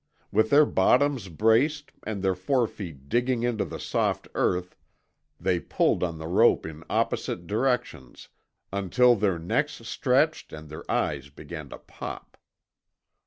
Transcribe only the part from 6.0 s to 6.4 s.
on the